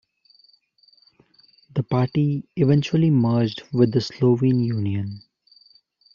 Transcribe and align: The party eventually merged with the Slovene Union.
The 1.75 1.83
party 1.83 2.49
eventually 2.55 3.11
merged 3.11 3.61
with 3.71 3.91
the 3.91 4.01
Slovene 4.01 4.59
Union. 4.63 5.21